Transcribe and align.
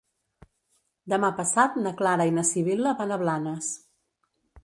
Demà 1.13 1.29
passat 1.41 1.75
na 1.83 1.91
Clara 2.01 2.27
i 2.29 2.33
na 2.39 2.45
Sibil·la 2.53 2.97
van 3.03 3.13
a 3.13 3.19
Blanes. 3.25 3.71